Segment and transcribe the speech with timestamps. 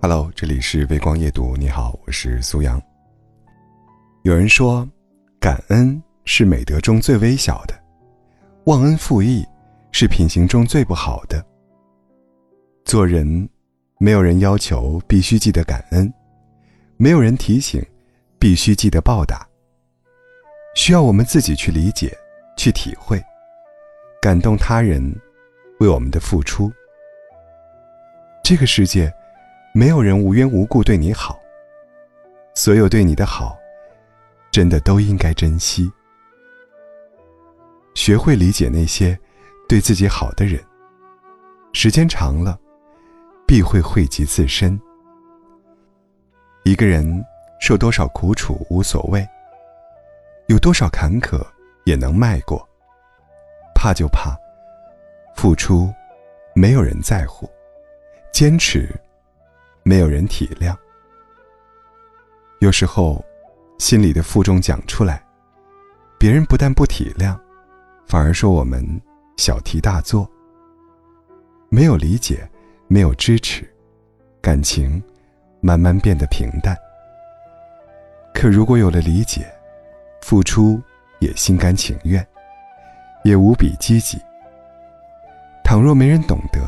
[0.00, 1.56] Hello，这里是微光夜读。
[1.56, 2.80] 你好，我是苏阳。
[4.22, 4.88] 有人说，
[5.40, 7.74] 感恩是美德中最微小的，
[8.66, 9.44] 忘恩负义
[9.90, 11.44] 是品行中最不好的。
[12.84, 13.48] 做人，
[13.98, 16.14] 没有人要求必须记得感恩，
[16.96, 17.84] 没有人提醒
[18.38, 19.44] 必须记得报答。
[20.76, 22.16] 需要我们自己去理解、
[22.56, 23.20] 去体会，
[24.22, 25.12] 感动他人
[25.80, 26.70] 为我们的付出。
[28.44, 29.12] 这个世界。
[29.74, 31.38] 没有人无缘无故对你好。
[32.54, 33.56] 所有对你的好，
[34.50, 35.90] 真的都应该珍惜。
[37.94, 39.16] 学会理解那些
[39.68, 40.60] 对自己好的人，
[41.72, 42.58] 时间长了，
[43.46, 44.80] 必会惠及自身。
[46.64, 47.24] 一个人
[47.60, 49.24] 受多少苦楚无所谓，
[50.48, 51.40] 有多少坎坷
[51.84, 52.66] 也能迈过。
[53.74, 54.36] 怕就怕
[55.36, 55.92] 付出，
[56.54, 57.48] 没有人在乎；
[58.32, 58.88] 坚持。
[59.88, 60.76] 没有人体谅，
[62.58, 63.24] 有时候，
[63.78, 65.24] 心里的负重讲出来，
[66.18, 67.34] 别人不但不体谅，
[68.06, 68.84] 反而说我们
[69.38, 70.30] 小题大做。
[71.70, 72.46] 没有理解，
[72.86, 73.66] 没有支持，
[74.42, 75.02] 感情
[75.62, 76.76] 慢慢变得平淡。
[78.34, 79.50] 可如果有了理解，
[80.20, 80.78] 付出
[81.18, 82.22] 也心甘情愿，
[83.24, 84.18] 也无比积极。
[85.64, 86.60] 倘若没人懂得，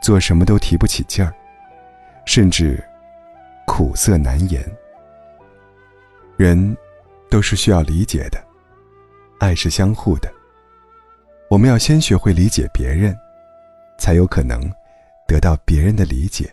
[0.00, 1.34] 做什么都提不起劲儿。
[2.24, 2.82] 甚至
[3.66, 4.62] 苦涩难言。
[6.36, 6.76] 人
[7.30, 8.42] 都是需要理解的，
[9.38, 10.32] 爱是相互的。
[11.48, 13.16] 我们要先学会理解别人，
[13.98, 14.60] 才有可能
[15.28, 16.50] 得到别人的理解。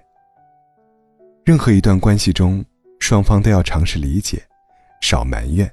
[1.45, 2.64] 任何一段关系中，
[3.00, 4.42] 双方都要尝试理解，
[5.02, 5.67] 少埋怨；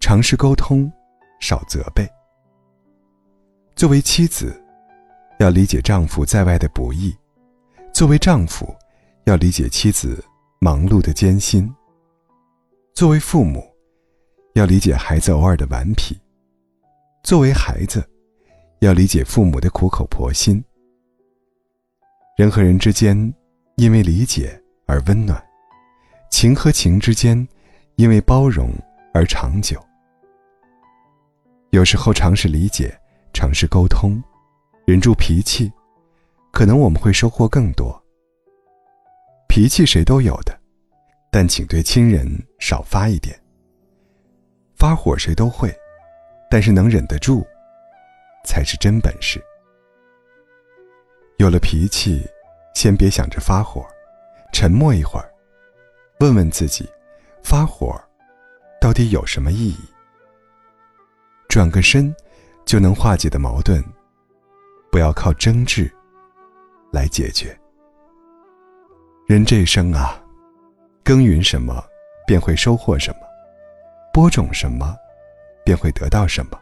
[0.00, 0.92] 尝试沟通，
[1.40, 2.06] 少责备。
[3.74, 4.60] 作为妻子，
[5.38, 7.12] 要理解丈夫在外的不易；
[7.94, 8.74] 作为丈夫，
[9.24, 10.22] 要理解妻子
[10.60, 11.72] 忙碌的艰辛。
[12.92, 13.64] 作为父母，
[14.54, 16.16] 要理解孩子偶尔的顽皮；
[17.22, 18.04] 作为孩子，
[18.80, 20.62] 要理解父母的苦口婆心。
[22.36, 23.32] 人和人之间，
[23.76, 25.38] 因为理解而温暖；
[26.28, 27.46] 情和情之间，
[27.94, 28.70] 因为包容
[29.14, 29.80] 而长久。
[31.70, 32.92] 有时候，尝试理解，
[33.32, 34.20] 尝试沟通，
[34.84, 35.72] 忍住脾气，
[36.50, 38.01] 可能我们会收获更多。
[39.54, 40.58] 脾气谁都有的，
[41.30, 42.26] 但请对亲人
[42.58, 43.38] 少发一点。
[44.76, 45.70] 发火谁都会，
[46.50, 47.46] 但是能忍得住，
[48.46, 49.38] 才是真本事。
[51.36, 52.26] 有了脾气，
[52.74, 53.86] 先别想着发火，
[54.54, 55.30] 沉默一会儿，
[56.20, 56.88] 问问自己，
[57.42, 58.02] 发火
[58.80, 59.84] 到底有什么意义？
[61.46, 62.10] 转个身
[62.64, 63.84] 就能化解的矛盾，
[64.90, 65.92] 不要靠争执
[66.90, 67.54] 来解决。
[69.32, 70.22] 人这一生啊，
[71.02, 71.82] 耕耘什么，
[72.26, 73.20] 便会收获什么；
[74.12, 74.94] 播种什么，
[75.64, 76.60] 便会得到什么。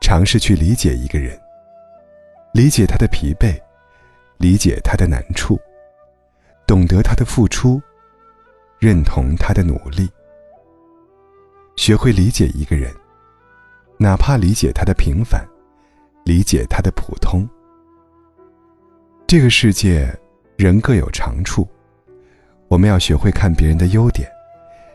[0.00, 1.38] 尝试去理解一个人，
[2.54, 3.60] 理解他的疲惫，
[4.38, 5.60] 理解他的难处，
[6.66, 7.78] 懂得他的付出，
[8.78, 10.08] 认同他的努力。
[11.76, 12.90] 学会理解一个人，
[13.98, 15.46] 哪怕理解他的平凡，
[16.24, 17.46] 理解他的普通。
[19.26, 20.10] 这个世界。
[20.58, 21.64] 人各有长处，
[22.66, 24.28] 我们要学会看别人的优点，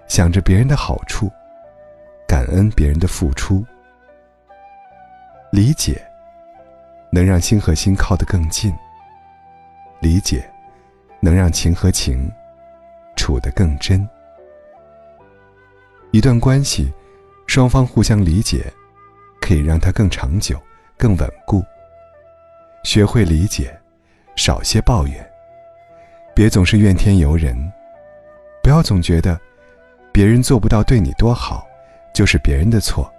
[0.09, 1.31] 想着别人的好处，
[2.27, 3.65] 感恩别人的付出。
[5.53, 6.05] 理解
[7.13, 8.73] 能让心和心靠得更近，
[10.01, 10.43] 理解
[11.21, 12.29] 能让情和情
[13.15, 14.05] 处得更真。
[16.11, 16.91] 一段关系，
[17.47, 18.65] 双方互相理解，
[19.39, 20.61] 可以让它更长久、
[20.97, 21.63] 更稳固。
[22.83, 23.73] 学会理解，
[24.35, 25.32] 少些抱怨。
[26.35, 27.55] 别总是怨天尤人，
[28.63, 29.39] 不要总觉得
[30.11, 31.67] 别人做不到对你多好，
[32.13, 33.11] 就是别人的错。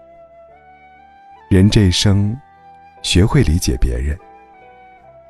[1.49, 2.37] 人这一生，
[3.03, 4.19] 学会理解别人，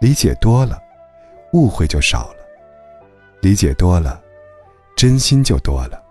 [0.01, 0.83] 理解多了，
[1.53, 2.37] 误会就少了；
[3.43, 4.19] 理解多了，
[4.97, 6.03] 真心就多了。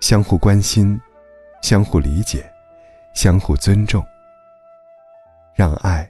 [0.00, 1.00] 相互关心，
[1.60, 2.48] 相互理解，
[3.14, 4.04] 相互尊重，
[5.56, 6.08] 让爱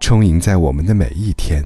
[0.00, 1.62] 充盈在我们的每一天。